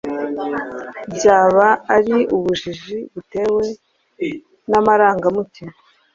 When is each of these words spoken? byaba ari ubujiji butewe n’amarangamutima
byaba 1.15 1.65
ari 1.95 2.17
ubujiji 2.35 2.97
butewe 3.13 3.63
n’amarangamutima 4.69 5.73